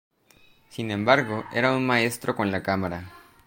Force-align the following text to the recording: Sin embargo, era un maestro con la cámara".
Sin 0.69 0.89
embargo, 0.89 1.45
era 1.53 1.75
un 1.77 1.85
maestro 1.85 2.35
con 2.35 2.49
la 2.49 2.63
cámara". 2.63 3.11